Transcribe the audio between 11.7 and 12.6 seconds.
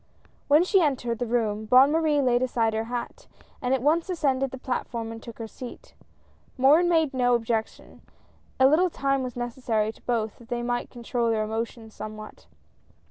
some what.